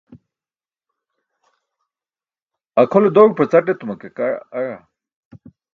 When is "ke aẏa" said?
4.01-4.77